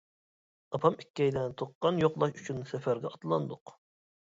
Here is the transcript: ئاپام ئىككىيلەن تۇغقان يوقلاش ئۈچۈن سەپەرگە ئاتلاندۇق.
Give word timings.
ئاپام 0.77 0.97
ئىككىيلەن 1.03 1.53
تۇغقان 1.63 2.03
يوقلاش 2.05 2.35
ئۈچۈن 2.41 2.67
سەپەرگە 2.73 3.15
ئاتلاندۇق. 3.15 3.79